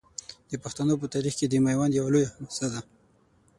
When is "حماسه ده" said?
2.33-2.81